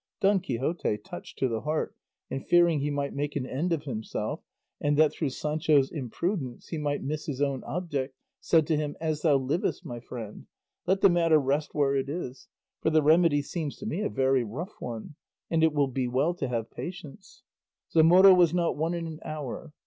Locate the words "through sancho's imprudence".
5.13-6.69